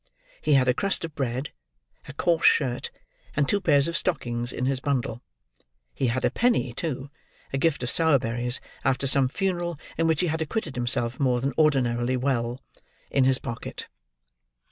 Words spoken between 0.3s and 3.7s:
He had a crust of bread, a coarse shirt, and two